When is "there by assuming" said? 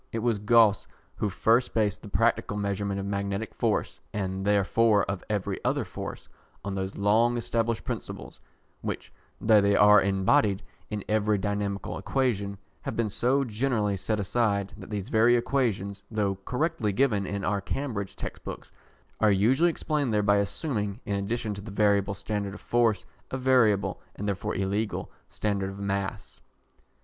20.11-20.99